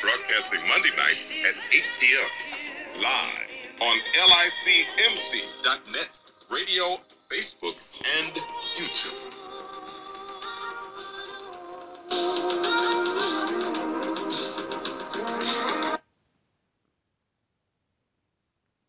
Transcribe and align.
broadcasting 0.00 0.60
Monday 0.68 0.88
nights 0.96 1.28
at 1.30 1.54
8 1.70 1.84
p.m. 2.00 2.30
live 2.94 3.50
on 3.82 3.98
licmc.net, 4.30 6.20
radio, 6.50 6.98
Facebook, 7.28 8.00
and 8.20 8.32
YouTube. 8.74 9.20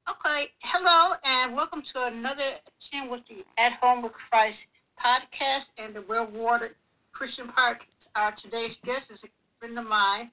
Okay, 0.10 0.48
hello 0.64 1.16
and 1.26 1.54
welcome 1.54 1.82
to 1.82 2.06
another 2.06 2.44
edition 2.44 3.10
with 3.10 3.26
the 3.28 3.44
At 3.58 3.74
Home 3.74 4.02
with 4.02 4.14
Christ 4.14 4.68
podcast 4.98 5.72
and 5.78 5.94
the 5.94 6.02
Well 6.04 6.28
Watered 6.28 6.76
Christian 7.12 7.48
Park. 7.48 7.86
Our 8.16 8.32
today's 8.32 8.78
guest 8.78 9.12
is 9.12 9.26
friend 9.60 9.78
of 9.80 9.88
mine, 9.88 10.32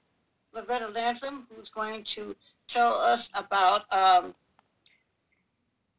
Laretta 0.55 0.93
Landrum, 0.93 1.47
who's 1.49 1.69
going 1.69 2.03
to 2.03 2.35
tell 2.67 2.93
us 2.93 3.29
about 3.33 3.91
um, 3.91 4.35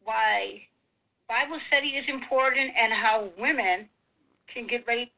why 0.04 0.66
Bible 1.28 1.56
study 1.56 1.88
is 1.88 2.08
important 2.08 2.72
and 2.76 2.92
how 2.92 3.28
women 3.38 3.88
can 4.46 4.64
get 4.64 4.86
ready 4.86 5.12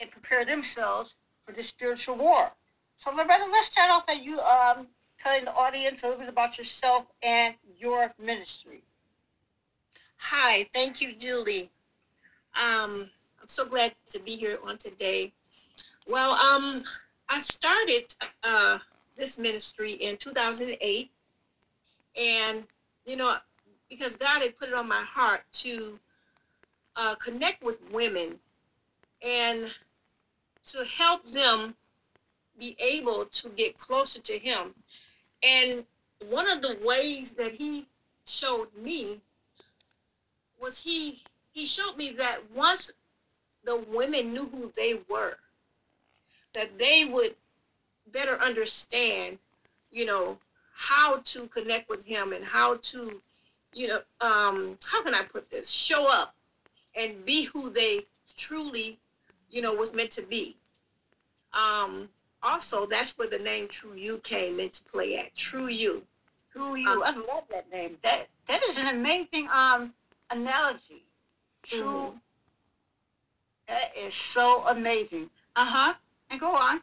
and 0.00 0.10
prepare 0.10 0.44
themselves 0.44 1.16
for 1.40 1.52
the 1.52 1.62
spiritual 1.62 2.16
war. 2.16 2.52
So, 2.96 3.10
Laretta, 3.10 3.50
let's 3.50 3.68
start 3.72 3.90
off 3.90 4.06
by 4.06 4.14
you 4.14 4.38
um, 4.40 4.86
telling 5.18 5.46
the 5.46 5.54
audience 5.54 6.02
a 6.02 6.06
little 6.06 6.20
bit 6.20 6.28
about 6.28 6.58
yourself 6.58 7.06
and 7.22 7.54
your 7.78 8.12
ministry. 8.18 8.82
Hi, 10.18 10.66
thank 10.72 11.00
you, 11.00 11.14
Julie. 11.14 11.68
Um, 12.54 13.10
I'm 13.40 13.48
so 13.48 13.64
glad 13.64 13.94
to 14.10 14.20
be 14.20 14.36
here 14.36 14.58
on 14.64 14.78
today. 14.78 15.32
Well, 16.06 16.32
um, 16.32 16.84
I 17.34 17.40
started 17.40 18.14
uh, 18.44 18.78
this 19.16 19.40
ministry 19.40 19.94
in 19.94 20.16
2008, 20.18 21.10
and 22.16 22.62
you 23.04 23.16
know, 23.16 23.36
because 23.90 24.14
God 24.14 24.40
had 24.40 24.54
put 24.54 24.68
it 24.68 24.74
on 24.74 24.88
my 24.88 25.04
heart 25.10 25.42
to 25.64 25.98
uh, 26.94 27.16
connect 27.16 27.60
with 27.64 27.82
women 27.90 28.38
and 29.20 29.66
to 30.66 30.84
help 30.96 31.24
them 31.24 31.74
be 32.60 32.76
able 32.78 33.24
to 33.24 33.48
get 33.48 33.78
closer 33.78 34.20
to 34.20 34.38
Him. 34.38 34.72
And 35.42 35.84
one 36.28 36.48
of 36.48 36.62
the 36.62 36.78
ways 36.84 37.32
that 37.32 37.52
He 37.52 37.88
showed 38.28 38.68
me 38.80 39.20
was 40.60 40.80
He 40.80 41.20
He 41.52 41.66
showed 41.66 41.96
me 41.96 42.10
that 42.10 42.48
once 42.54 42.92
the 43.64 43.84
women 43.88 44.32
knew 44.32 44.48
who 44.48 44.70
they 44.76 45.02
were, 45.10 45.36
that 46.54 46.78
they 46.78 47.04
would 47.04 47.34
better 48.12 48.40
understand, 48.40 49.38
you 49.90 50.04
know, 50.06 50.38
how 50.74 51.18
to 51.24 51.46
connect 51.48 51.88
with 51.88 52.06
him 52.06 52.32
and 52.32 52.44
how 52.44 52.76
to, 52.76 53.20
you 53.72 53.88
know, 53.88 54.00
um, 54.20 54.76
how 54.90 55.02
can 55.02 55.14
I 55.14 55.22
put 55.22 55.50
this? 55.50 55.70
Show 55.70 56.08
up 56.10 56.34
and 56.98 57.24
be 57.24 57.44
who 57.44 57.70
they 57.70 58.00
truly, 58.36 58.98
you 59.50 59.62
know, 59.62 59.74
was 59.74 59.94
meant 59.94 60.10
to 60.12 60.22
be. 60.22 60.56
Um, 61.52 62.08
also, 62.42 62.86
that's 62.86 63.16
where 63.16 63.28
the 63.28 63.38
name 63.38 63.68
True 63.68 63.94
You 63.94 64.18
came 64.18 64.60
into 64.60 64.84
play 64.84 65.18
at. 65.18 65.34
True 65.34 65.68
You. 65.68 66.04
True 66.52 66.74
You. 66.74 67.02
I 67.04 67.10
love 67.10 67.44
that 67.50 67.70
name. 67.70 67.96
That 68.02 68.26
that 68.46 68.62
is 68.64 68.78
an 68.78 68.88
amazing 68.88 69.48
um 69.52 69.94
analogy. 70.30 71.04
True. 71.62 72.12
Mhm. 72.12 72.20
That 73.66 73.96
is 73.96 74.12
so 74.12 74.66
amazing. 74.66 75.30
Uh 75.56 75.64
huh. 75.64 75.94
And 76.34 76.40
go 76.40 76.56
on. 76.56 76.82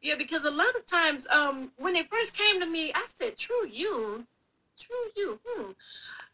Yeah, 0.00 0.14
because 0.14 0.44
a 0.44 0.50
lot 0.52 0.72
of 0.76 0.86
times, 0.86 1.26
um, 1.26 1.72
when 1.78 1.96
it 1.96 2.08
first 2.08 2.38
came 2.38 2.60
to 2.60 2.66
me, 2.66 2.92
I 2.94 3.04
said, 3.08 3.36
"True 3.36 3.66
you, 3.66 4.24
true 4.78 5.10
you." 5.16 5.40
Hmm. 5.44 5.72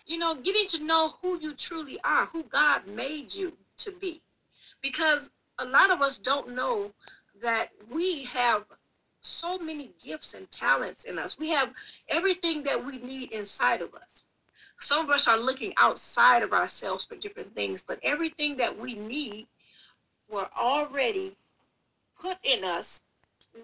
You 0.04 0.18
know, 0.18 0.34
getting 0.34 0.68
to 0.68 0.84
know 0.84 1.14
who 1.22 1.40
you 1.40 1.54
truly 1.54 1.98
are, 2.04 2.26
who 2.26 2.42
God 2.42 2.86
made 2.86 3.34
you 3.34 3.56
to 3.78 3.90
be, 3.90 4.20
because 4.82 5.30
a 5.58 5.64
lot 5.64 5.90
of 5.90 6.02
us 6.02 6.18
don't 6.18 6.50
know 6.50 6.92
that 7.40 7.70
we 7.88 8.24
have 8.24 8.66
so 9.22 9.56
many 9.56 9.92
gifts 10.04 10.34
and 10.34 10.50
talents 10.50 11.04
in 11.04 11.18
us. 11.18 11.38
We 11.38 11.48
have 11.48 11.72
everything 12.10 12.64
that 12.64 12.84
we 12.84 12.98
need 12.98 13.32
inside 13.32 13.80
of 13.80 13.94
us. 13.94 14.24
Some 14.78 15.06
of 15.06 15.10
us 15.10 15.26
are 15.26 15.38
looking 15.38 15.72
outside 15.78 16.42
of 16.42 16.52
ourselves 16.52 17.06
for 17.06 17.16
different 17.16 17.54
things, 17.54 17.82
but 17.82 17.98
everything 18.02 18.58
that 18.58 18.78
we 18.78 18.92
need 18.92 19.46
were 20.28 20.50
already 20.54 21.34
put 22.20 22.38
in 22.42 22.64
us 22.64 23.02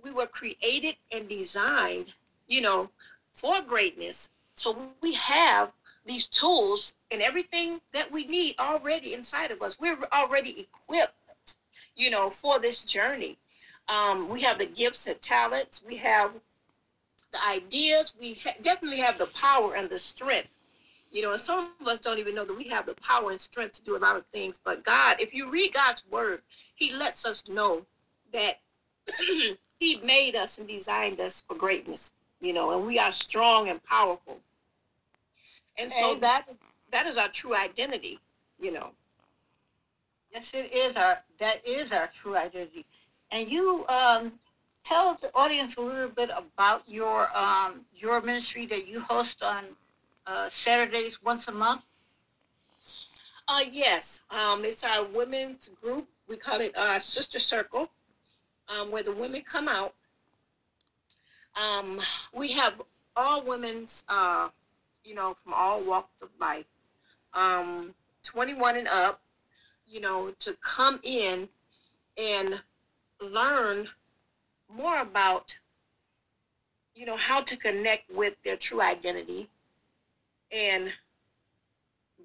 we 0.02 0.10
were 0.10 0.26
created 0.26 0.96
and 1.10 1.28
designed, 1.28 2.14
you 2.48 2.60
know, 2.60 2.90
for 3.32 3.60
greatness. 3.62 4.30
So 4.54 4.90
we 5.00 5.14
have 5.14 5.72
these 6.06 6.26
tools 6.26 6.94
and 7.10 7.22
everything 7.22 7.80
that 7.92 8.10
we 8.10 8.26
need 8.26 8.58
already 8.58 9.14
inside 9.14 9.50
of 9.50 9.62
us. 9.62 9.78
We're 9.78 9.98
already 10.12 10.60
equipped, 10.60 11.56
you 11.96 12.10
know, 12.10 12.30
for 12.30 12.58
this 12.58 12.84
journey. 12.84 13.36
Um, 13.88 14.28
we 14.28 14.42
have 14.42 14.58
the 14.58 14.66
gifts 14.66 15.06
and 15.06 15.20
talents. 15.20 15.84
We 15.86 15.96
have 15.98 16.32
the 17.32 17.38
ideas. 17.50 18.16
We 18.18 18.34
ha- 18.34 18.56
definitely 18.62 19.00
have 19.00 19.18
the 19.18 19.28
power 19.28 19.74
and 19.74 19.88
the 19.88 19.98
strength. 19.98 20.58
You 21.10 21.22
know, 21.22 21.32
and 21.32 21.40
some 21.40 21.70
of 21.80 21.86
us 21.86 22.00
don't 22.00 22.18
even 22.18 22.34
know 22.34 22.44
that 22.44 22.56
we 22.56 22.68
have 22.68 22.86
the 22.86 22.94
power 22.94 23.30
and 23.30 23.40
strength 23.40 23.74
to 23.74 23.82
do 23.82 23.96
a 23.96 24.00
lot 24.00 24.16
of 24.16 24.24
things. 24.26 24.60
But 24.64 24.82
God, 24.82 25.20
if 25.20 25.34
you 25.34 25.50
read 25.50 25.74
God's 25.74 26.04
word, 26.10 26.40
He 26.74 26.94
lets 26.94 27.26
us 27.26 27.48
know 27.50 27.84
that 28.32 28.60
he 29.80 29.96
made 30.04 30.36
us 30.36 30.58
and 30.58 30.68
designed 30.68 31.20
us 31.20 31.42
for 31.46 31.54
greatness, 31.56 32.12
you 32.40 32.52
know, 32.52 32.76
and 32.76 32.86
we 32.86 32.98
are 32.98 33.12
strong 33.12 33.68
and 33.68 33.82
powerful. 33.84 34.38
And 35.78 35.90
so 35.90 36.12
And- 36.12 36.22
that 36.22 36.46
that 36.90 37.06
is 37.06 37.16
our 37.16 37.28
true 37.28 37.54
identity, 37.56 38.18
you 38.60 38.70
know. 38.70 38.90
Yes, 40.32 40.54
it 40.54 40.72
is 40.72 40.96
our 40.96 41.18
that 41.38 41.66
is 41.66 41.92
our 41.92 42.08
true 42.08 42.36
identity. 42.36 42.84
And 43.30 43.48
you 43.50 43.84
um 43.88 44.38
tell 44.84 45.14
the 45.14 45.30
audience 45.34 45.76
a 45.76 45.80
little 45.80 46.08
bit 46.08 46.30
about 46.36 46.82
your 46.88 47.30
um 47.36 47.84
your 47.94 48.20
ministry 48.20 48.66
that 48.66 48.86
you 48.86 49.00
host 49.00 49.42
on 49.42 49.64
uh, 50.26 50.48
Saturdays 50.50 51.22
once 51.22 51.48
a 51.48 51.52
month. 51.52 51.86
Uh 53.48 53.64
yes, 53.70 54.22
um 54.30 54.64
it's 54.64 54.84
our 54.84 55.04
women's 55.04 55.68
group. 55.82 56.06
We 56.28 56.36
call 56.36 56.60
it 56.60 56.76
uh 56.76 56.98
Sister 56.98 57.38
Circle, 57.38 57.90
um, 58.68 58.90
where 58.90 59.02
the 59.02 59.12
women 59.12 59.42
come 59.42 59.68
out. 59.68 59.94
Um, 61.60 61.98
we 62.34 62.52
have 62.52 62.80
all 63.16 63.44
women's 63.44 64.04
uh, 64.08 64.48
you 65.04 65.14
know, 65.14 65.34
from 65.34 65.52
all 65.54 65.82
walks 65.82 66.22
of 66.22 66.28
life. 66.40 66.64
Um, 67.34 67.94
21 68.24 68.76
and 68.76 68.88
up, 68.88 69.20
you 69.86 70.00
know, 70.00 70.32
to 70.38 70.56
come 70.62 71.00
in 71.02 71.48
and 72.18 72.60
learn 73.20 73.88
more 74.74 75.00
about 75.00 75.56
you 76.94 77.06
know 77.06 77.16
how 77.16 77.40
to 77.40 77.56
connect 77.56 78.10
with 78.10 78.34
their 78.42 78.56
true 78.56 78.82
identity 78.82 79.48
and 80.50 80.92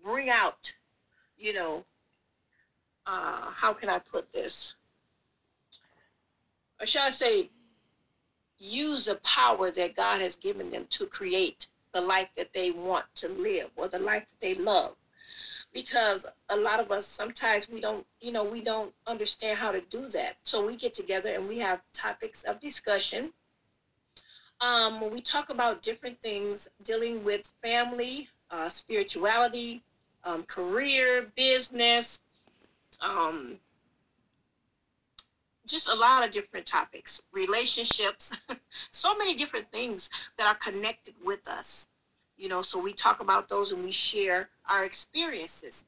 bring 0.04 0.30
out 0.30 0.74
you 1.38 1.54
know 1.54 1.84
uh 3.06 3.52
how 3.56 3.74
can 3.74 3.90
i 3.90 4.00
put 4.00 4.32
this 4.32 4.76
or 6.80 6.86
shall 6.86 7.08
i 7.08 7.10
say 7.10 7.50
use 8.60 9.06
the 9.06 9.20
power 9.24 9.72
that 9.72 9.96
god 9.96 10.22
has 10.22 10.36
given 10.36 10.72
them 10.72 10.86
to 10.90 11.06
create 11.06 11.68
the 11.98 12.02
life 12.02 12.34
that 12.36 12.54
they 12.54 12.72
want 12.72 13.06
to 13.16 13.28
live 13.30 13.70
or 13.76 13.88
the 13.88 14.00
life 14.00 14.28
that 14.28 14.40
they 14.40 14.54
love. 14.56 14.96
Because 15.74 16.26
a 16.50 16.56
lot 16.58 16.80
of 16.80 16.92
us 16.92 17.06
sometimes 17.06 17.70
we 17.70 17.80
don't 17.80 18.06
you 18.22 18.32
know 18.32 18.44
we 18.44 18.62
don't 18.62 18.94
understand 19.08 19.58
how 19.58 19.72
to 19.72 19.82
do 19.90 20.08
that. 20.10 20.34
So 20.42 20.66
we 20.66 20.76
get 20.76 20.94
together 20.94 21.30
and 21.30 21.48
we 21.48 21.60
have 21.60 21.82
topics 21.94 22.44
of 22.44 22.60
discussion. 22.60 23.32
Um, 24.62 25.12
we 25.12 25.22
talk 25.22 25.50
about 25.50 25.82
different 25.82 26.20
things 26.22 26.68
dealing 26.84 27.24
with 27.24 27.54
family 27.62 28.28
uh, 28.50 28.70
spirituality 28.70 29.82
um, 30.24 30.44
career 30.44 31.32
business 31.36 32.22
um, 33.08 33.60
just 35.68 35.90
a 35.90 35.96
lot 35.96 36.24
of 36.24 36.32
different 36.32 36.66
topics 36.66 37.22
relationships 37.34 38.46
so 38.92 39.16
many 39.18 39.36
different 39.36 39.72
things 39.72 40.10
that 40.38 40.48
are 40.48 40.72
connected 40.72 41.14
with 41.26 41.48
us 41.50 41.90
you 42.38 42.50
know 42.50 42.62
so 42.62 42.80
we 42.80 42.94
talk 42.94 43.22
about 43.22 43.48
those 43.48 43.72
and 43.72 43.84
we 43.84 43.92
share 43.92 44.50
our 44.70 44.86
experiences. 44.86 45.86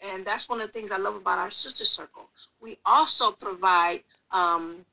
And 0.00 0.24
that's 0.24 0.48
one 0.48 0.60
of 0.60 0.66
the 0.66 0.72
things 0.72 0.90
i 0.90 0.98
love 0.98 1.14
about 1.16 1.38
our 1.38 1.50
sister 1.50 1.84
circle. 1.84 2.28
We 2.60 2.76
also 2.86 3.32
provide 3.32 4.00
um, 4.30 4.84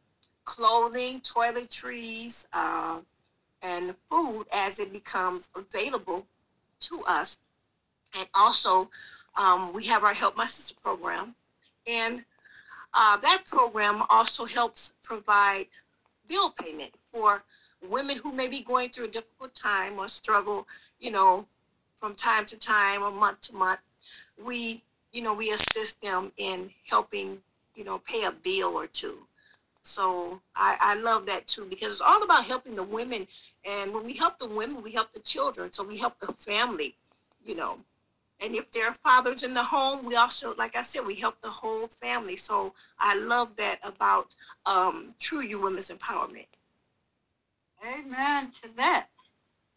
clothing 0.43 1.21
toiletries 1.21 2.45
uh, 2.53 2.99
and 3.63 3.95
food 4.07 4.45
as 4.53 4.79
it 4.79 4.91
becomes 4.91 5.51
available 5.55 6.25
to 6.81 7.03
us. 7.07 7.37
And 8.17 8.27
also 8.33 8.89
um, 9.35 9.73
we 9.73 9.85
have 9.87 10.03
our 10.03 10.13
help 10.13 10.35
my 10.35 10.45
sister 10.45 10.75
program. 10.83 11.35
And 11.87 12.23
uh, 12.93 13.17
that 13.17 13.43
program 13.45 14.03
also 14.09 14.45
helps 14.45 14.93
provide 15.03 15.67
bill 16.27 16.49
payment 16.49 16.91
for 16.97 17.43
women 17.87 18.17
who 18.17 18.31
may 18.31 18.47
be 18.47 18.61
going 18.61 18.89
through 18.89 19.05
a 19.05 19.09
difficult 19.09 19.53
time 19.55 19.99
or 19.99 20.07
struggle, 20.07 20.67
you 20.99 21.11
know, 21.11 21.45
from 21.95 22.15
time 22.15 22.45
to 22.45 22.57
time 22.57 23.03
or 23.03 23.11
month 23.11 23.41
to 23.41 23.55
month. 23.55 23.79
We, 24.43 24.83
you 25.11 25.21
know, 25.21 25.33
we 25.33 25.49
assist 25.49 26.01
them 26.01 26.31
in 26.37 26.69
helping, 26.89 27.41
you 27.75 27.83
know, 27.83 27.99
pay 27.99 28.23
a 28.25 28.31
bill 28.31 28.69
or 28.69 28.87
two. 28.87 29.19
So 29.81 30.41
I, 30.55 30.75
I 30.79 31.01
love 31.01 31.25
that 31.27 31.47
too 31.47 31.65
because 31.65 31.89
it's 31.89 32.01
all 32.01 32.23
about 32.23 32.45
helping 32.45 32.75
the 32.75 32.83
women. 32.83 33.27
And 33.65 33.93
when 33.93 34.05
we 34.05 34.15
help 34.15 34.37
the 34.37 34.47
women, 34.47 34.81
we 34.81 34.91
help 34.91 35.11
the 35.11 35.19
children. 35.19 35.71
So 35.71 35.83
we 35.83 35.97
help 35.97 36.19
the 36.19 36.33
family, 36.33 36.95
you 37.45 37.55
know. 37.55 37.79
And 38.39 38.55
if 38.55 38.71
there 38.71 38.87
are 38.87 38.93
fathers 38.93 39.43
in 39.43 39.53
the 39.53 39.63
home, 39.63 40.05
we 40.05 40.15
also, 40.15 40.53
like 40.55 40.75
I 40.75 40.83
said, 40.83 41.05
we 41.05 41.15
help 41.15 41.41
the 41.41 41.49
whole 41.49 41.87
family. 41.87 42.37
So 42.37 42.73
I 42.99 43.17
love 43.17 43.55
that 43.55 43.79
about 43.83 44.35
um, 44.65 45.15
True 45.19 45.41
You 45.41 45.59
Women's 45.59 45.89
Empowerment. 45.89 46.45
Amen 47.83 48.51
to 48.61 48.69
that. 48.75 49.07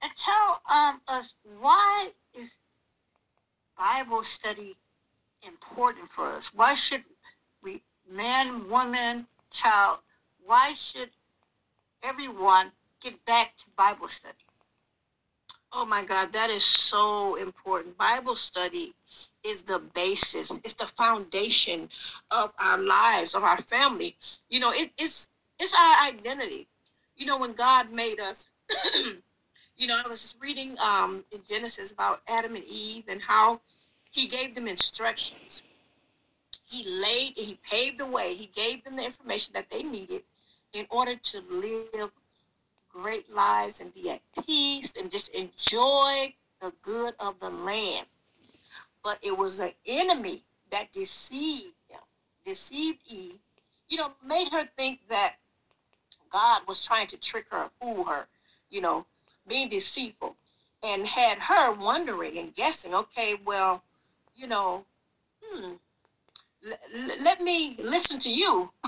And 0.03 0.12
tell 0.17 0.62
um, 0.73 1.01
us 1.09 1.35
why 1.61 2.11
is 2.39 2.59
Bible 3.79 4.23
study 4.23 4.77
important 5.43 6.09
for 6.09 6.27
us? 6.27 6.53
Why 6.55 6.75
should 6.75 7.05
we, 7.62 7.83
man, 8.11 8.69
woman, 8.69 9.27
child, 9.51 10.01
why 10.45 10.75
should 10.75 11.11
everyone 12.03 12.73
get 13.01 13.25
back 13.25 13.57
to 13.59 13.65
Bible 13.77 14.09
study? 14.09 14.37
Oh 15.73 15.87
my 15.87 16.03
God, 16.03 16.33
that 16.33 16.51
is 16.51 16.65
so 16.65 17.37
important. 17.37 17.97
Bible 17.97 18.35
study 18.35 18.93
is 19.45 19.63
the 19.63 19.81
basis, 19.95 20.59
it's 20.65 20.75
the 20.75 20.87
foundation 20.87 21.89
of 22.33 22.53
our 22.59 22.79
lives, 22.83 23.37
of 23.37 23.45
our 23.45 23.61
family. 23.63 24.17
You 24.49 24.59
know, 24.61 24.73
it, 24.73 24.91
it's 24.99 25.31
it's 25.61 25.75
our 25.75 26.09
identity. 26.09 26.67
You 27.17 27.27
know, 27.27 27.39
when 27.39 27.53
God 27.53 27.93
made 27.93 28.19
us, 28.19 28.49
you 29.77 29.87
know, 29.87 30.01
I 30.05 30.09
was 30.09 30.23
just 30.23 30.39
reading 30.41 30.77
um, 30.81 31.25
in 31.31 31.41
Genesis 31.49 31.93
about 31.93 32.21
Adam 32.29 32.57
and 32.57 32.65
Eve 32.65 33.05
and 33.09 33.23
how 33.23 33.61
He 34.11 34.27
gave 34.27 34.57
them 34.57 34.67
instructions. 34.67 35.63
He 36.69 36.83
laid, 36.89 37.35
He 37.37 37.59
paved 37.71 37.99
the 37.99 38.07
way. 38.07 38.35
He 38.35 38.47
gave 38.47 38.83
them 38.83 38.97
the 38.97 39.05
information 39.05 39.53
that 39.55 39.69
they 39.71 39.83
needed 39.85 40.23
in 40.73 40.87
order 40.91 41.15
to 41.15 41.43
live 41.51 42.11
great 42.93 43.33
lives 43.33 43.81
and 43.81 43.93
be 43.95 44.11
at 44.11 44.45
peace 44.45 44.95
and 44.99 45.11
just 45.11 45.35
enjoy 45.35 46.33
the 46.61 46.73
good 46.83 47.15
of 47.21 47.39
the 47.41 47.51
land. 47.51 48.07
But 49.03 49.19
it 49.23 49.37
was 49.37 49.59
the 49.59 49.73
enemy 49.87 50.43
that 50.71 50.93
deceived 50.93 51.75
them, 51.91 52.01
deceived 52.45 53.01
Eve, 53.09 53.39
you 53.89 53.97
know, 53.97 54.13
made 54.25 54.49
her 54.53 54.69
think 54.77 55.01
that 55.09 55.37
God 56.31 56.63
was 56.69 56.87
trying 56.87 57.07
to 57.09 57.17
trick 57.17 57.49
her, 57.51 57.71
fool 57.81 58.05
her, 58.05 58.29
you 58.71 58.81
know, 58.81 59.07
being 59.49 59.69
deceitful, 59.69 60.37
and 60.83 61.07
had 61.07 61.39
her 61.39 61.73
wondering 61.73 62.39
and 62.39 62.55
guessing, 62.55 62.95
okay, 62.95 63.35
well, 63.45 63.83
you 64.37 64.47
know, 64.47 64.85
hmm, 65.43 65.73
let 67.23 67.41
me 67.41 67.77
listen 67.79 68.19
to 68.21 68.33
you. 68.33 68.71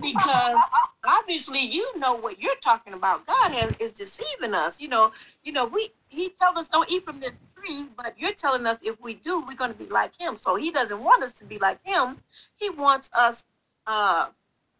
Because 0.00 0.58
obviously 1.06 1.60
you 1.60 1.98
know 1.98 2.14
what 2.14 2.42
you're 2.42 2.56
talking 2.64 2.94
about. 2.94 3.26
God 3.26 3.54
is, 3.54 3.76
is 3.78 3.92
deceiving 3.92 4.54
us. 4.54 4.80
You 4.80 4.88
know 4.88 5.12
you 5.42 5.52
know 5.52 5.66
we 5.66 5.90
he 6.08 6.30
tells 6.30 6.56
us 6.56 6.68
don't 6.68 6.90
eat 6.90 7.04
from 7.04 7.20
this 7.20 7.34
tree 7.54 7.84
but 7.96 8.14
you're 8.18 8.32
telling 8.32 8.66
us 8.66 8.80
if 8.82 8.98
we 9.00 9.14
do 9.14 9.40
we're 9.46 9.54
going 9.54 9.72
to 9.72 9.78
be 9.78 9.86
like 9.86 10.18
him. 10.18 10.36
So 10.36 10.56
he 10.56 10.70
doesn't 10.70 11.02
want 11.02 11.22
us 11.22 11.32
to 11.34 11.44
be 11.44 11.58
like 11.58 11.78
him. 11.84 12.16
He 12.56 12.70
wants 12.70 13.10
us 13.16 13.46
uh 13.86 14.28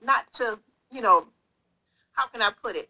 not 0.02 0.32
to 0.34 0.58
you 0.90 1.02
know 1.02 1.26
how 2.12 2.26
can 2.26 2.40
i 2.40 2.50
put 2.50 2.76
it? 2.76 2.88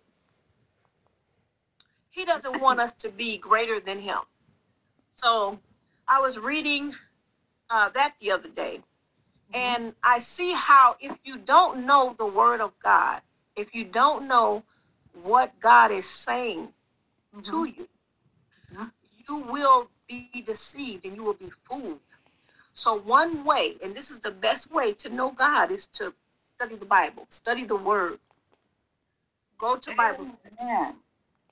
He 2.11 2.25
doesn't 2.25 2.61
want 2.65 2.79
us 2.79 2.93
to 2.93 3.09
be 3.09 3.39
greater 3.39 3.81
than 3.81 3.99
him. 3.99 4.19
So 5.11 5.59
i 6.07 6.21
was 6.21 6.39
reading 6.39 6.95
uh, 7.71 7.89
that 7.91 8.15
the 8.19 8.31
other 8.31 8.49
day 8.49 8.81
and 9.55 9.95
I 10.03 10.19
see 10.19 10.53
how 10.55 10.97
if 11.01 11.19
you 11.25 11.39
don't 11.39 11.87
know 11.87 12.15
the 12.17 12.27
word 12.27 12.61
of 12.61 12.73
God, 12.81 13.21
if 13.57 13.75
you 13.75 13.85
don't 13.85 14.29
know 14.29 14.63
what 15.23 15.59
God 15.61 15.91
is 15.91 16.09
saying 16.09 16.73
mm-hmm. 17.35 17.41
to 17.41 17.65
you, 17.65 17.89
mm-hmm. 18.75 18.85
you 19.29 19.45
will 19.51 19.89
be 20.07 20.29
deceived 20.45 21.05
and 21.07 21.17
you 21.17 21.25
will 21.25 21.35
be 21.35 21.51
fooled. 21.65 22.01
So 22.75 22.99
one 23.01 23.45
way, 23.45 23.77
and 23.83 23.95
this 23.95 24.11
is 24.11 24.21
the 24.21 24.31
best 24.31 24.73
way 24.73 24.93
to 24.95 25.09
know 25.09 25.31
God 25.31 25.73
is 25.73 25.87
to 25.89 26.15
study 26.55 26.77
the 26.77 26.87
Bible, 26.87 27.25
study 27.29 27.65
the 27.65 27.77
word. 27.77 28.19
Go 29.59 29.77
to 29.77 29.95
Bible. 29.97 30.29
Amen. 30.61 30.95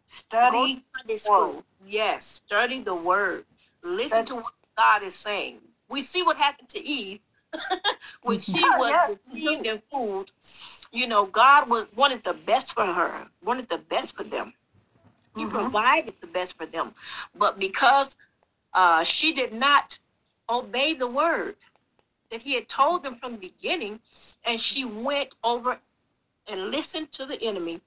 Study 0.07 0.85
Sunday 0.97 1.17
school. 1.17 1.65
Yes, 1.85 2.27
study 2.27 2.81
the 2.81 2.95
word. 2.95 3.45
Listen 3.83 4.25
to 4.27 4.37
what 4.37 4.53
God 4.77 5.03
is 5.03 5.17
saying. 5.17 5.59
We 5.89 6.01
see 6.01 6.23
what 6.23 6.37
happened 6.37 6.69
to 6.71 6.81
Eve 6.85 7.19
when 8.23 8.39
she 8.39 8.61
was 8.79 8.91
yes. 8.91 9.25
deceived 9.25 9.67
and 9.67 9.83
fooled, 9.85 10.33
you 10.93 11.07
know, 11.07 11.27
God 11.27 11.69
was 11.69 11.87
wanted 11.95 12.23
the 12.23 12.35
best 12.35 12.75
for 12.75 12.87
her, 12.87 13.27
wanted 13.43 13.69
the 13.69 13.79
best 13.79 14.17
for 14.17 14.25
them. 14.25 14.53
He 15.35 15.43
mm-hmm. 15.43 15.51
provided 15.51 16.15
the 16.21 16.27
best 16.27 16.57
for 16.57 16.67
them. 16.67 16.93
But 17.35 17.59
because 17.59 18.17
uh, 18.73 19.05
she 19.05 19.33
did 19.33 19.53
not 19.53 19.99
obey 20.49 20.95
the 20.95 21.07
word 21.07 21.57
that 22.31 22.43
he 22.43 22.55
had 22.55 22.69
told 22.69 23.03
them 23.03 23.15
from 23.15 23.33
the 23.33 23.39
beginning, 23.39 24.01
and 24.45 24.61
she 24.61 24.85
went 24.85 25.31
over 25.45 25.79
and 26.49 26.71
listened 26.71 27.13
to 27.13 27.27
the 27.27 27.41
enemy, 27.43 27.81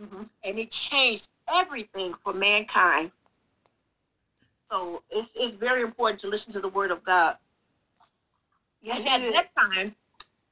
mm-hmm. 0.00 0.22
and 0.44 0.58
it 0.58 0.70
changed 0.70 1.28
everything 1.52 2.14
for 2.24 2.32
mankind. 2.32 3.10
So 4.64 5.02
it's, 5.10 5.32
it's 5.34 5.56
very 5.56 5.82
important 5.82 6.20
to 6.20 6.28
listen 6.28 6.52
to 6.52 6.60
the 6.60 6.68
word 6.68 6.90
of 6.90 7.02
God. 7.02 7.36
Yes, 8.82 9.06
at 9.06 9.20
that 9.32 9.50
time, 9.56 9.94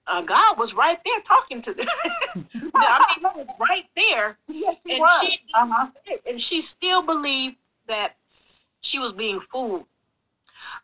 uh, 0.06 0.22
God 0.22 0.58
was 0.58 0.74
right 0.74 0.98
there 1.04 1.20
talking 1.20 1.60
to 1.62 1.74
them. 1.74 1.86
I 2.74 3.16
mean, 3.20 3.32
he 3.34 3.38
was 3.38 3.46
right 3.60 3.84
there. 3.96 4.38
Yes, 4.48 4.80
and 4.88 5.00
was. 5.00 5.20
She, 5.20 5.40
uh-huh. 5.54 5.86
And 6.26 6.40
she 6.40 6.60
still 6.60 7.02
believed 7.02 7.56
that 7.86 8.16
she 8.80 8.98
was 8.98 9.12
being 9.12 9.40
fooled. 9.40 9.84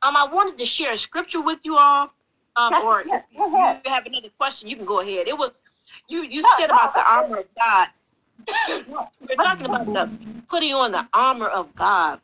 Um, 0.02 0.16
I 0.16 0.26
wanted 0.30 0.59
to 0.59 0.66
share 0.66 0.92
a 0.92 0.99
scripture 0.99 1.40
with 1.40 1.61
you 1.64 1.76
all. 1.76 2.12
Um, 2.57 2.75
or 2.85 3.02
yes, 3.04 3.25
if 3.33 3.85
you 3.85 3.90
have 3.90 4.07
another 4.07 4.28
question, 4.38 4.68
you 4.68 4.76
can 4.76 4.85
go 4.85 5.00
ahead. 5.00 5.26
It 5.26 5.37
was 5.37 5.50
you. 6.09 6.23
You 6.23 6.42
said 6.57 6.66
about 6.66 6.95
the 6.95 7.04
armor 7.04 7.38
of 7.38 7.47
God. 7.57 7.88
We're 9.21 9.35
talking 9.37 9.66
about 9.66 9.87
the 9.87 10.11
putting 10.49 10.73
on 10.73 10.92
the 10.92 11.07
armor 11.12 11.49
of 11.49 11.75
God. 11.75 12.21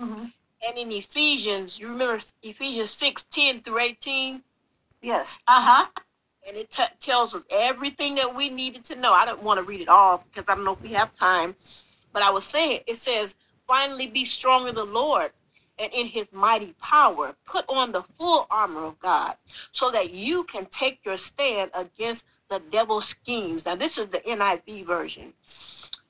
Mm-hmm. 0.00 0.26
And 0.68 0.78
in 0.78 0.92
Ephesians, 0.92 1.78
you 1.78 1.88
remember 1.88 2.20
Ephesians 2.42 2.90
6 2.90 3.24
10 3.24 3.62
through 3.62 3.80
18? 3.80 4.42
Yes. 5.02 5.38
Uh 5.46 5.62
huh. 5.62 5.86
And 6.48 6.56
it 6.56 6.70
t- 6.70 6.84
tells 7.00 7.34
us 7.34 7.46
everything 7.50 8.14
that 8.16 8.34
we 8.34 8.48
needed 8.48 8.84
to 8.84 8.96
know. 8.96 9.12
I 9.12 9.24
don't 9.24 9.42
want 9.42 9.58
to 9.58 9.64
read 9.64 9.80
it 9.80 9.88
all 9.88 10.24
because 10.30 10.48
I 10.48 10.54
don't 10.54 10.64
know 10.64 10.72
if 10.72 10.82
we 10.82 10.92
have 10.92 11.12
time. 11.14 11.54
But 12.12 12.22
I 12.22 12.30
was 12.30 12.46
saying, 12.46 12.80
it 12.86 12.98
says, 12.98 13.36
finally 13.66 14.06
be 14.06 14.24
strong 14.24 14.68
in 14.68 14.74
the 14.74 14.84
Lord 14.84 15.32
and 15.78 15.92
in 15.92 16.06
his 16.06 16.32
mighty 16.32 16.74
power. 16.80 17.34
Put 17.46 17.64
on 17.68 17.92
the 17.92 18.02
full 18.02 18.46
armor 18.50 18.84
of 18.84 18.98
God 19.00 19.36
so 19.72 19.90
that 19.90 20.10
you 20.10 20.44
can 20.44 20.66
take 20.66 21.00
your 21.04 21.18
stand 21.18 21.70
against 21.74 22.26
the 22.48 22.60
devil's 22.70 23.08
schemes. 23.08 23.66
Now, 23.66 23.74
this 23.74 23.98
is 23.98 24.06
the 24.08 24.20
NIV 24.20 24.86
version. 24.86 25.32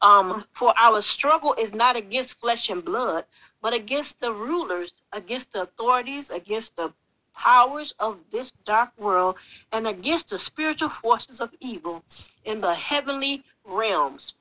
Um, 0.03 0.45
for 0.53 0.75
our 0.79 1.03
struggle 1.03 1.55
is 1.59 1.75
not 1.75 1.97
against 1.97 2.39
flesh 2.39 2.71
and 2.71 2.85
blood, 2.85 3.25
but 3.63 3.73
against 3.73 4.21
the 4.21 4.33
rulers, 4.33 4.93
against 5.13 5.53
the 5.53 5.63
authorities, 5.63 6.31
against 6.31 6.77
the 6.77 6.93
powers 7.37 7.95
of 8.01 8.19
this 8.31 8.53
dark 8.65 8.91
world, 8.99 9.37
and 9.73 9.87
against 9.87 10.31
the 10.31 10.39
spiritual 10.39 10.89
forces 10.89 11.41
of 11.41 11.55
evil 11.61 12.03
in 12.45 12.61
the 12.61 12.75
heavenly 12.75 13.45
realms. 13.65 14.35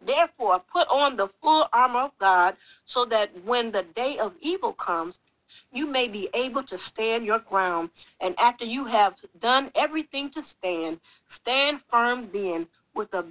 Therefore, 0.00 0.60
put 0.60 0.88
on 0.88 1.16
the 1.16 1.28
full 1.28 1.68
armor 1.72 2.00
of 2.00 2.18
God 2.18 2.56
so 2.84 3.04
that 3.06 3.30
when 3.44 3.70
the 3.70 3.82
day 3.82 4.18
of 4.18 4.34
evil 4.40 4.72
comes, 4.72 5.18
you 5.72 5.86
may 5.86 6.08
be 6.08 6.28
able 6.34 6.62
to 6.64 6.78
stand 6.78 7.24
your 7.24 7.38
ground. 7.38 7.90
And 8.20 8.38
after 8.40 8.64
you 8.64 8.86
have 8.86 9.20
done 9.38 9.70
everything 9.74 10.30
to 10.30 10.42
stand, 10.42 11.00
stand 11.26 11.82
firm 11.82 12.30
then 12.32 12.66
with 12.94 13.12
a 13.14 13.24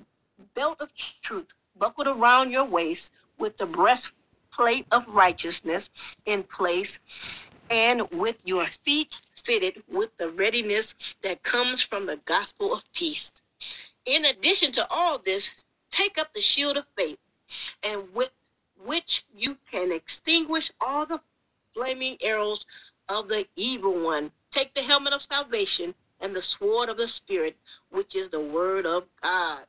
belt 0.54 0.80
of 0.80 0.94
truth 0.96 1.54
buckled 1.78 2.08
around 2.08 2.52
your 2.52 2.66
waist, 2.66 3.14
with 3.38 3.58
the 3.58 3.66
breastplate 3.66 4.86
of 4.92 5.08
righteousness 5.08 6.18
in 6.26 6.44
place, 6.44 7.48
and 7.70 8.10
with 8.12 8.42
your 8.46 8.66
feet 8.68 9.20
fitted 9.34 9.84
with 9.88 10.16
the 10.18 10.30
readiness 10.30 11.16
that 11.22 11.44
comes 11.44 11.82
from 11.82 12.06
the 12.06 12.18
gospel 12.26 12.74
of 12.74 12.92
peace. 12.94 13.42
In 14.06 14.26
addition 14.26 14.72
to 14.74 14.88
all 14.90 15.18
this, 15.18 15.66
take 15.92 16.18
up 16.18 16.34
the 16.34 16.42
shield 16.42 16.78
of 16.78 16.86
faith, 16.96 17.20
and 17.84 18.14
with 18.14 18.32
which 18.84 19.24
you 19.36 19.58
can 19.72 19.92
extinguish 19.92 20.72
all 20.82 21.06
the 21.06 21.22
flaming 21.74 22.18
arrows 22.22 22.66
of 23.08 23.28
the 23.28 23.46
evil 23.56 24.00
one. 24.00 24.32
Take 24.52 24.74
the 24.74 24.84
helmet 24.84 25.14
of 25.14 25.22
salvation 25.22 25.94
and 26.20 26.36
the 26.36 26.42
sword 26.42 26.90
of 26.90 26.98
the 26.98 27.08
Spirit, 27.08 27.58
which 27.90 28.16
is 28.16 28.30
the 28.30 28.40
word 28.40 28.86
of 28.86 29.06
God. 29.22 29.66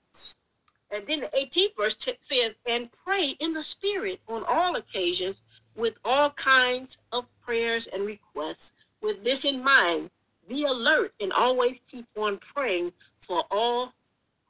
And 0.92 1.06
then 1.06 1.20
the 1.20 1.28
18th 1.28 1.76
verse 1.76 1.94
t- 1.94 2.18
says, 2.20 2.56
and 2.66 2.90
pray 2.90 3.36
in 3.38 3.52
the 3.52 3.62
spirit 3.62 4.20
on 4.26 4.44
all 4.44 4.74
occasions 4.74 5.40
with 5.76 5.98
all 6.04 6.30
kinds 6.30 6.98
of 7.12 7.26
prayers 7.50 7.88
and 7.88 8.06
requests. 8.06 8.72
With 9.02 9.24
this 9.24 9.44
in 9.44 9.64
mind, 9.64 10.08
be 10.48 10.66
alert 10.66 11.12
and 11.20 11.32
always 11.32 11.80
keep 11.90 12.06
on 12.16 12.38
praying 12.38 12.92
for 13.18 13.42
all 13.50 13.92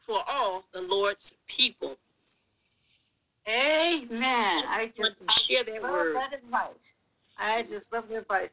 for 0.01 0.23
all 0.29 0.65
the 0.73 0.83
Lord's 0.83 1.35
people. 1.47 1.97
Amen. 3.49 4.65
I 4.69 4.93
just 4.95 5.13
to 5.19 5.33
share 5.33 5.65
that 5.65 5.83
love 5.83 5.93
word. 5.93 6.17
that 6.17 6.35
advice. 6.35 6.93
I 7.39 7.63
just 7.63 7.91
love 7.91 8.07
the 8.11 8.19
advice. 8.19 8.51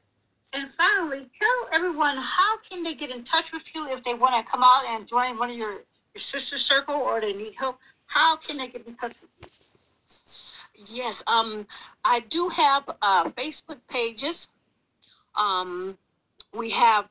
And 0.53 0.69
finally, 0.69 1.29
tell 1.37 1.69
everyone 1.73 2.15
how 2.15 2.57
can 2.59 2.83
they 2.83 2.93
get 2.93 3.13
in 3.13 3.25
touch 3.25 3.51
with 3.51 3.75
you 3.75 3.89
if 3.89 4.01
they 4.01 4.13
want 4.13 4.33
to 4.37 4.49
come 4.49 4.63
out 4.63 4.83
and 4.87 5.05
join 5.05 5.37
one 5.37 5.49
of 5.49 5.57
your, 5.57 5.73
your 5.73 6.19
sister 6.19 6.57
circle 6.57 6.95
or 6.95 7.19
they 7.19 7.33
need 7.33 7.55
help. 7.55 7.79
How 8.05 8.37
can 8.37 8.57
they 8.57 8.67
get 8.67 8.87
in 8.87 8.95
touch 8.95 9.15
with 9.21 9.29
you? 9.41 9.56
Yes, 10.89 11.23
um, 11.27 11.65
I 12.05 12.21
do 12.29 12.49
have 12.49 12.89
uh, 13.01 13.29
Facebook 13.35 13.79
pages. 13.89 14.47
Um, 15.35 15.97
we 16.53 16.71
have 16.71 17.09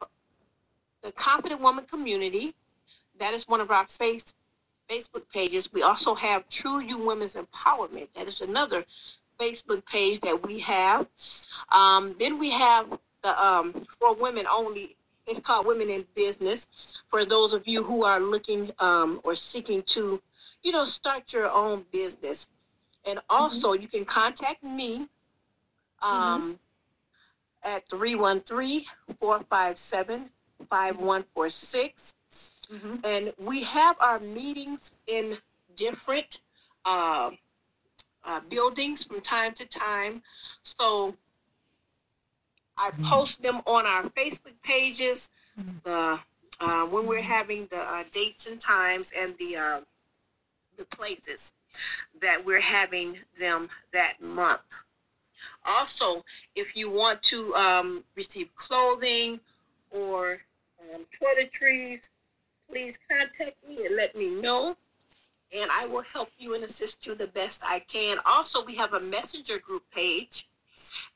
the 1.03 1.13
Confident 1.13 1.61
Woman 1.61 1.85
Community. 1.85 2.55
That 3.19 3.35
is 3.35 3.49
one 3.49 3.61
of 3.61 3.71
our 3.71 3.87
face 3.87 4.35
Facebook 4.89 5.31
pages. 5.33 5.73
We 5.73 5.83
also 5.83 6.15
have 6.15 6.49
True 6.49 6.81
You 6.81 7.05
Women's 7.05 7.37
Empowerment. 7.37 8.09
That 8.15 8.29
is 8.29 8.41
another 8.41 8.85
Facebook 9.39 9.85
page 9.87 10.21
that 10.21 10.47
we 10.47 10.61
have. 10.61 11.07
Um, 11.71 12.15
then 12.19 12.39
we 12.39 12.51
have 12.51 12.99
the 13.23 13.39
um, 13.39 13.73
for 13.99 14.15
women 14.15 14.47
only. 14.47 14.97
It's 15.27 15.41
called 15.41 15.67
Women 15.67 15.91
in 15.91 16.07
Business. 16.15 16.97
For 17.09 17.25
those 17.25 17.53
of 17.53 17.67
you 17.67 17.83
who 17.83 18.05
are 18.05 18.21
looking 18.21 18.71
um, 18.79 19.21
or 19.25 19.35
seeking 19.35 19.83
to, 19.83 20.23
you 20.63 20.71
know, 20.71 20.85
start 20.85 21.33
your 21.33 21.51
own 21.51 21.85
business. 21.91 22.49
And 23.07 23.21
also, 23.31 23.73
you 23.73 23.87
can 23.87 24.05
contact 24.05 24.63
me 24.63 25.09
um, 26.03 26.59
at 27.63 27.89
313 27.89 28.83
457 29.19 30.31
5146. 30.69 32.15
Mm-hmm. 32.73 32.97
And 33.05 33.33
we 33.39 33.63
have 33.65 33.97
our 34.01 34.19
meetings 34.19 34.93
in 35.07 35.37
different 35.77 36.41
uh, 36.85 37.31
uh, 38.25 38.41
buildings 38.49 39.05
from 39.05 39.21
time 39.21 39.53
to 39.55 39.65
time. 39.67 40.23
So 40.63 41.15
I 42.77 42.91
post 43.05 43.43
them 43.43 43.63
on 43.67 43.87
our 43.87 44.05
Facebook 44.11 44.61
pages 44.65 45.31
uh, 46.61 46.87
when 46.87 47.07
we're 47.07 47.23
having 47.23 47.67
the 47.71 47.79
uh, 47.79 48.05
dates 48.11 48.47
and 48.47 48.61
times 48.61 49.13
and 49.17 49.37
the 49.39 49.57
uh, 49.57 49.81
the 50.77 50.85
places 50.87 51.55
that 52.21 52.45
we're 52.45 52.61
having 52.61 53.19
them 53.39 53.69
that 53.93 54.21
month. 54.21 54.83
Also, 55.65 56.25
if 56.55 56.77
you 56.77 56.95
want 56.95 57.23
to 57.23 57.55
um, 57.55 58.05
receive 58.15 58.55
clothing 58.55 59.41
or 59.91 60.39
um, 60.95 61.05
toiletries, 61.21 62.11
please 62.71 62.99
contact 63.09 63.57
me 63.69 63.85
and 63.87 63.97
let 63.97 64.17
me 64.17 64.31
know, 64.31 64.77
and 65.55 65.71
I 65.71 65.87
will 65.87 66.03
help 66.03 66.31
you 66.39 66.55
and 66.55 66.65
assist 66.65 67.07
you 67.07 67.15
the 67.15 67.29
best 67.29 67.63
I 67.65 67.81
can. 67.81 68.19
Also, 68.25 68.65
we 68.65 68.77
have 68.77 68.95
a 68.95 69.01
messenger 69.01 69.59
group 69.59 69.83
page, 69.93 70.47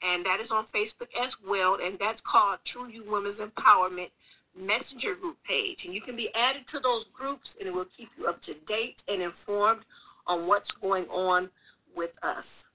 and 0.02 0.25
that 0.26 0.40
is 0.40 0.50
on 0.50 0.64
Facebook 0.64 1.09
as 1.21 1.37
well, 1.47 1.79
and 1.83 1.99
that's 1.99 2.21
called 2.21 2.59
True 2.64 2.88
You 2.88 3.05
Women's 3.11 3.40
Empowerment 3.40 4.11
Messenger 4.57 5.14
group 5.14 5.37
page. 5.45 5.85
And 5.85 5.95
you 5.95 6.00
can 6.00 6.17
be 6.17 6.29
added 6.35 6.67
to 6.69 6.81
those 6.81 7.05
groups, 7.05 7.57
and 7.59 7.69
it 7.69 7.75
will 7.75 7.85
keep 7.85 8.11
you 8.19 8.26
up 8.26 8.40
to 8.43 8.55
date 8.67 9.02
and 9.09 9.23
informed 9.23 9.83
on 10.27 10.47
what's 10.47 10.73
going 10.73 11.07
on 11.09 11.50
with 11.95 12.19
us. 12.23 12.69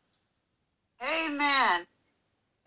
Amen. 1.01 1.85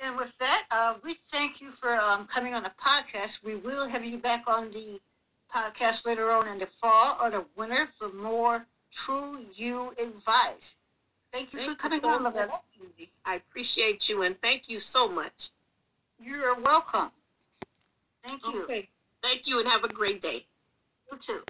And 0.01 0.17
with 0.17 0.37
that, 0.39 0.67
uh, 0.71 0.95
we 1.03 1.15
thank 1.15 1.61
you 1.61 1.73
for 1.73 1.97
um, 1.97 2.27
coming 2.27 2.55
on 2.55 2.63
the 2.63 2.73
podcast. 2.81 3.43
We 3.43 3.57
will 3.57 3.89
have 3.89 4.05
you 4.05 4.19
back 4.19 4.45
on 4.49 4.71
the 4.71 5.01
podcast 5.53 6.07
later 6.07 6.31
on 6.31 6.47
in 6.47 6.59
the 6.59 6.67
fall 6.67 7.19
or 7.23 7.31
the 7.31 7.45
winter 7.57 7.87
for 7.87 8.11
more 8.11 8.67
true 8.93 9.45
you 9.55 9.95
advice. 10.01 10.77
Thank 11.33 11.53
you 11.53 11.59
Thank 11.59 11.63
for 11.65 11.71
you 11.71 11.77
coming 11.77 12.01
so 12.01 12.27
on. 12.27 12.33
Laretta. 12.33 12.61
I 13.27 13.35
appreciate 13.37 14.09
you 14.09 14.23
and 14.23 14.41
thank 14.41 14.69
you 14.69 14.79
so 14.79 15.09
much. 15.09 15.51
You're 16.21 16.55
welcome. 16.61 17.11
Thank 18.25 18.47
you. 18.47 18.65
Okay. 18.65 18.89
Thank 19.23 19.49
you 19.49 19.61
and 19.61 19.69
have 19.69 19.85
a 19.85 19.89
great 19.89 20.21
day. 20.21 20.47
You 21.11 21.19
too. 21.19 21.43